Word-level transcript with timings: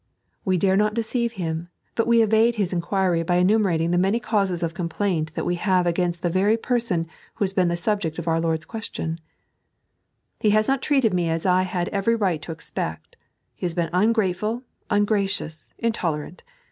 We 0.43 0.57
dare 0.57 0.75
not 0.75 0.95
deceive 0.95 1.33
Him, 1.33 1.67
hut 1.95 2.07
we 2.07 2.23
evade 2.23 2.55
His 2.55 2.73
inquiry 2.73 3.21
by 3.21 3.35
enumerating 3.35 3.91
the 3.91 3.99
many 3.99 4.19
causes 4.19 4.63
of 4.63 4.73
complaint 4.73 5.31
that 5.35 5.45
we 5.45 5.53
have 5.57 5.85
against 5.85 6.23
the 6.23 6.29
very 6.31 6.57
person 6.57 7.05
who 7.35 7.43
has 7.43 7.53
been 7.53 7.67
the 7.67 7.77
subject 7.77 8.17
of 8.17 8.27
our 8.27 8.41
Lord's 8.41 8.65
question," 8.65 9.19
He 10.41 10.49
has 10.49 10.67
not 10.67 10.81
treated 10.81 11.13
me 11.13 11.29
as 11.29 11.45
I 11.45 11.61
had 11.61 11.87
every 11.89 12.15
right 12.15 12.41
to 12.41 12.51
expect. 12.51 13.15
He 13.53 13.63
has 13.65 13.75
been 13.75 13.91
ungrateful, 13.93 14.63
ungracious, 14.89 15.71
intolerant. 15.77 16.41